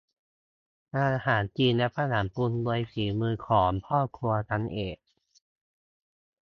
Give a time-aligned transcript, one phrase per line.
[0.97, 4.97] อาหารจีนและฝรั่ง ปรุงโดยฝีมือของพ่อครัวชั้นเอก